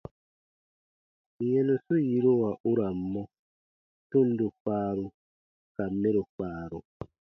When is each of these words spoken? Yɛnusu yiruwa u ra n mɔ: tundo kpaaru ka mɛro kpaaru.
Yɛnusu 1.51 1.93
yiruwa 2.07 2.49
u 2.69 2.71
ra 2.77 2.87
n 2.97 2.99
mɔ: 3.13 3.23
tundo 4.09 4.45
kpaaru 4.59 5.05
ka 5.75 5.83
mɛro 5.99 6.21
kpaaru. 6.33 6.79